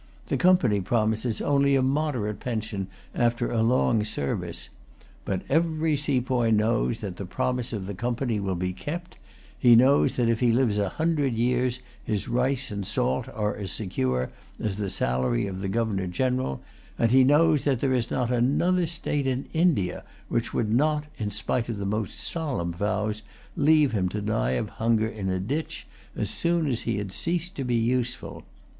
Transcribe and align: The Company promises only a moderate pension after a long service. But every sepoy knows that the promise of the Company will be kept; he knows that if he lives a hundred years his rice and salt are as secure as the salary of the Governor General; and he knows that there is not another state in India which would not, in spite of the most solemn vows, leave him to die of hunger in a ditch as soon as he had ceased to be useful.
The 0.29 0.37
Company 0.37 0.81
promises 0.81 1.43
only 1.43 1.75
a 1.75 1.83
moderate 1.83 2.39
pension 2.39 2.87
after 3.13 3.51
a 3.51 3.61
long 3.61 4.03
service. 4.03 4.67
But 5.25 5.43
every 5.47 5.95
sepoy 5.95 6.49
knows 6.49 7.01
that 7.01 7.17
the 7.17 7.25
promise 7.27 7.71
of 7.71 7.85
the 7.85 7.93
Company 7.93 8.39
will 8.39 8.55
be 8.55 8.73
kept; 8.73 9.19
he 9.59 9.75
knows 9.75 10.15
that 10.15 10.27
if 10.27 10.39
he 10.39 10.51
lives 10.53 10.79
a 10.79 10.89
hundred 10.89 11.35
years 11.35 11.81
his 12.03 12.27
rice 12.27 12.71
and 12.71 12.83
salt 12.87 13.29
are 13.29 13.55
as 13.55 13.71
secure 13.71 14.31
as 14.59 14.77
the 14.77 14.89
salary 14.89 15.45
of 15.45 15.61
the 15.61 15.69
Governor 15.69 16.07
General; 16.07 16.61
and 16.97 17.11
he 17.11 17.23
knows 17.23 17.63
that 17.65 17.79
there 17.79 17.93
is 17.93 18.09
not 18.09 18.31
another 18.31 18.87
state 18.87 19.27
in 19.27 19.45
India 19.53 20.03
which 20.29 20.51
would 20.51 20.73
not, 20.73 21.03
in 21.19 21.29
spite 21.29 21.69
of 21.69 21.77
the 21.77 21.85
most 21.85 22.19
solemn 22.19 22.73
vows, 22.73 23.21
leave 23.55 23.91
him 23.91 24.09
to 24.09 24.19
die 24.19 24.57
of 24.57 24.69
hunger 24.81 25.07
in 25.07 25.29
a 25.29 25.39
ditch 25.39 25.85
as 26.15 26.31
soon 26.31 26.65
as 26.65 26.81
he 26.89 26.97
had 26.97 27.11
ceased 27.11 27.53
to 27.53 27.63
be 27.63 27.75
useful. 27.75 28.41